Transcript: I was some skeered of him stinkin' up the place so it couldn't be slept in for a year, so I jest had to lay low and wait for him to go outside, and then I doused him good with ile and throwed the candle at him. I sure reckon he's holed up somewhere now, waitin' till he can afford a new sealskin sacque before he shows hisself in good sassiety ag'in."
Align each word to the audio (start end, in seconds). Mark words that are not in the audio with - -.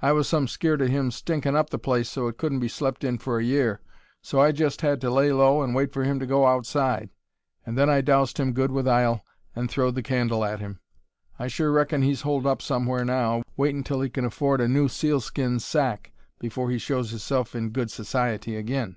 I 0.00 0.12
was 0.12 0.28
some 0.28 0.46
skeered 0.46 0.80
of 0.82 0.88
him 0.88 1.10
stinkin' 1.10 1.56
up 1.56 1.70
the 1.70 1.80
place 1.80 2.08
so 2.08 2.28
it 2.28 2.38
couldn't 2.38 2.60
be 2.60 2.68
slept 2.68 3.02
in 3.02 3.18
for 3.18 3.40
a 3.40 3.44
year, 3.44 3.80
so 4.22 4.38
I 4.40 4.52
jest 4.52 4.82
had 4.82 5.00
to 5.00 5.10
lay 5.10 5.32
low 5.32 5.62
and 5.62 5.74
wait 5.74 5.92
for 5.92 6.04
him 6.04 6.20
to 6.20 6.26
go 6.28 6.46
outside, 6.46 7.10
and 7.66 7.76
then 7.76 7.90
I 7.90 8.00
doused 8.00 8.38
him 8.38 8.52
good 8.52 8.70
with 8.70 8.86
ile 8.86 9.24
and 9.52 9.68
throwed 9.68 9.96
the 9.96 10.02
candle 10.04 10.44
at 10.44 10.60
him. 10.60 10.78
I 11.40 11.48
sure 11.48 11.72
reckon 11.72 12.02
he's 12.02 12.20
holed 12.20 12.46
up 12.46 12.62
somewhere 12.62 13.04
now, 13.04 13.42
waitin' 13.56 13.82
till 13.82 14.00
he 14.00 14.10
can 14.10 14.24
afford 14.24 14.60
a 14.60 14.68
new 14.68 14.86
sealskin 14.88 15.58
sacque 15.58 16.12
before 16.38 16.70
he 16.70 16.78
shows 16.78 17.10
hisself 17.10 17.56
in 17.56 17.70
good 17.70 17.88
sassiety 17.90 18.56
ag'in." 18.56 18.96